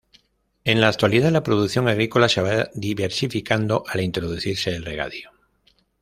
[0.63, 5.29] En la actualidad la producción agrícola se va diversificando al introducirse el regadío.